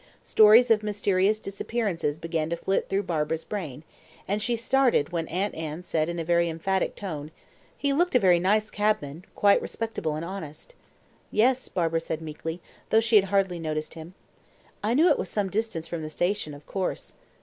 [0.23, 3.83] Stories of mysterious disappearances began to flit through Barbara's brain,
[4.27, 7.29] and she started when Aunt Anne said in a very emphatic tone,
[7.77, 10.73] "He looked a very nice cabman, quite respectable and honest."
[11.29, 14.15] "Yes," Barbara said meekly, though she had hardly noticed him.
[14.81, 17.13] "I knew it was some distance from the station, of course."